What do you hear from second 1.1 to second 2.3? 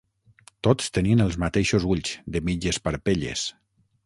els mateixos ulls,